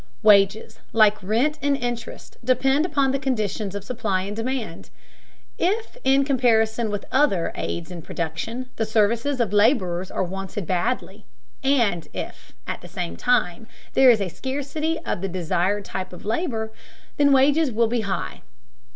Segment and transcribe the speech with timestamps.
[0.23, 4.89] Wages, like rent and interest, depend upon the conditions of supply and demand.
[5.59, 11.27] If, in comparison with other aids in production, the services of laborers are wanted badly,
[11.63, 16.25] and if, at the same time, there is a scarcity of the desired type of
[16.25, 16.71] labor,
[17.17, 18.41] then wages will be high.